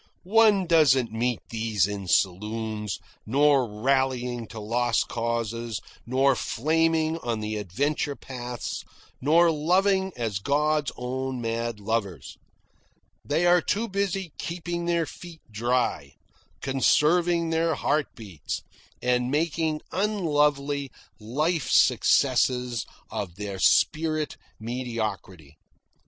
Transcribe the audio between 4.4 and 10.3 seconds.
to lost causes, nor flaming on the adventure paths, nor loving